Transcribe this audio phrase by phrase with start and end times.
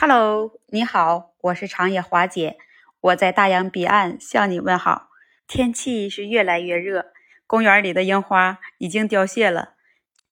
[0.00, 2.56] Hello，你好，我是长野华姐，
[3.00, 5.08] 我在大洋彼岸向你问好。
[5.48, 7.06] 天气是越来越热，
[7.48, 9.74] 公园里的樱花已经凋谢了。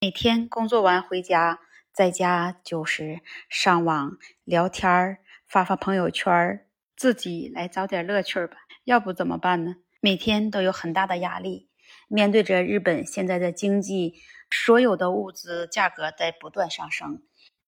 [0.01, 1.59] 每天工作完回家，
[1.93, 5.19] 在家就是上网聊天儿，
[5.49, 8.59] 发发朋友圈儿，自己来找点乐趣吧。
[8.85, 9.79] 要不怎么办呢？
[9.99, 11.69] 每天都有很大的压力，
[12.07, 14.15] 面对着日本现在的经济，
[14.49, 17.25] 所有的物资价格在不断上升。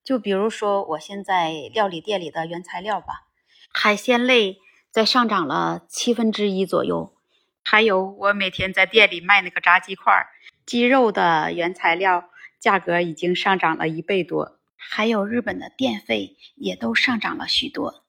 [0.08, 3.26] 就比如说，我现在料理店里的原材料吧，
[3.70, 4.56] 海鲜类
[4.90, 7.14] 在上涨了七分之一左右。
[7.62, 10.26] 还有我每天在店里卖那个炸鸡块，
[10.64, 14.58] 鸡肉的原材料价格已经上涨了一倍多。
[14.78, 18.06] 还有日本的电费也都上涨了许多。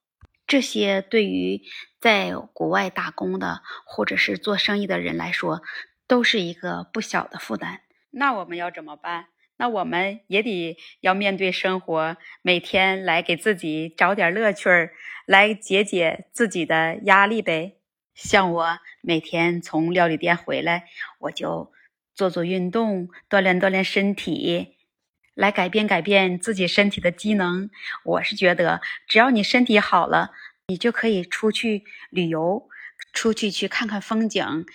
[0.47, 1.63] 这些对于
[1.99, 5.61] 在国外打工的或者是做生意的人来说，
[6.07, 7.81] 都是一个不小的负担。
[8.11, 9.25] 那我们要怎么办？
[9.59, 14.93] 那我们也得要面对生活，每天来给自己找点乐趣儿，
[15.25, 17.75] 来解解自己的压力呗。
[18.15, 20.85] 像我每天从料理店回来，
[21.19, 21.73] 我就
[22.15, 24.77] 做做运动，锻炼锻炼身体，
[25.33, 27.69] 来改变改变自己身体的机能。
[28.05, 30.31] 我是觉得，只要你身体好了，
[30.67, 32.69] 你就可以出去旅游，
[33.13, 34.65] 出去去看看风景。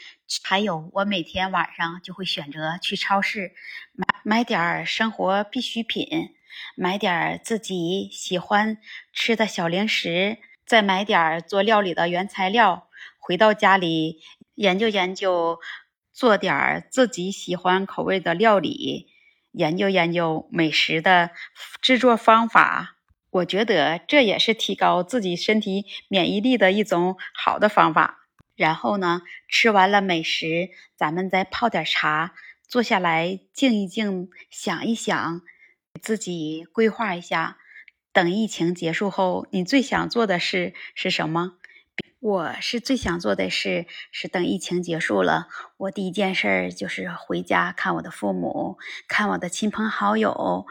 [0.43, 3.53] 还有，我每天晚上就会选择去超市
[3.93, 6.35] 买买点生活必需品，
[6.77, 8.79] 买点自己喜欢
[9.13, 12.89] 吃的小零食，再买点做料理的原材料。
[13.19, 14.21] 回到家里
[14.55, 15.59] 研究研究，
[16.13, 19.09] 做点自己喜欢口味的料理，
[19.53, 21.31] 研究研究美食的
[21.81, 22.97] 制作方法。
[23.31, 28.24] 我觉得这也是提高自己身体免疫力的一种好的方法。
[28.57, 32.35] 然后呢，吃完了美食，咱们再泡点茶，
[32.67, 35.43] 坐下来静一静，想一想，
[36.01, 37.59] 自己规划一下，
[38.13, 41.59] 等疫情结束后，你最想做的事是什么？
[42.21, 50.67] 我是最想做的事是等疫情结束了，我第一件事就是回家看我的父母，看我的亲朋好友，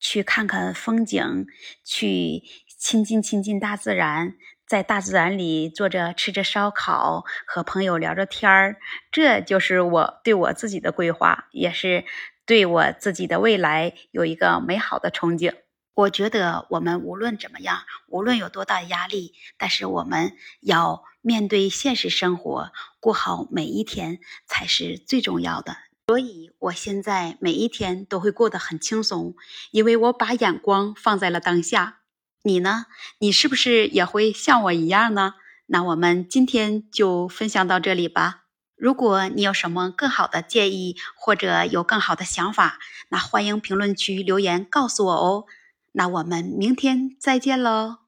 [0.00, 1.46] 去看看风景，
[1.84, 2.42] 去
[2.78, 4.36] 亲近亲近大自然。
[4.66, 8.76] 在大自然里坐着吃着烧烤，和朋友聊着天儿，
[9.12, 12.04] 这就是我对我自己的规划，也是
[12.46, 15.54] 对我自己的未来有一个美好的憧憬。
[15.94, 25.76] 我觉得我们无论怎么样，无论有多大压力，但是我们要面对现实生活，过好每一天才是最重要的。
[26.08, 29.36] 所以，我现在每一天都会过得很轻松，
[29.70, 32.00] 因为我把眼光放在了当下。
[32.46, 32.84] 你呢？
[33.18, 35.34] 你是不是也会像我一样呢？
[35.66, 38.42] 那我们今天就分享到这里吧。
[38.76, 42.78] 如果你有什么更好的建议，或者有更好的想法，
[43.08, 45.44] 那欢迎评论区留言告诉我哦。
[45.92, 48.03] 那我们明天再见喽。